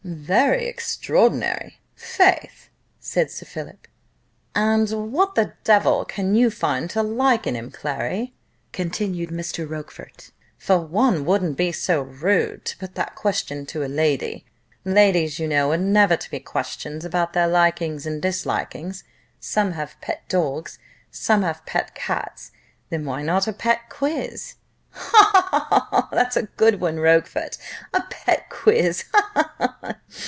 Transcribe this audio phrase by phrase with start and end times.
[0.03, 2.69] "Very extraordinary, faith,"
[2.99, 3.87] said Sir Philip.
[4.55, 8.33] "And what the devil can you find to like in him, Clary?"
[8.73, 9.69] continued Mr.
[9.69, 14.43] Rochfort, "for one wouldn't be so rude to put that question to a lady.
[14.83, 19.03] Ladies, you know, are never to be questioned about their likings and dislikings.
[19.39, 20.79] Some have pet dogs,
[21.11, 22.51] some have pet cats:
[22.89, 24.55] then why not a pet quiz?"
[24.93, 25.31] "Ha!
[25.49, 25.59] ha!
[25.89, 26.09] ha!
[26.11, 27.57] that's a good one, Rochfort
[27.93, 29.05] a pet quiz!
[29.13, 29.31] Ha!
[29.33, 29.77] ha!
[29.79, 29.95] ha!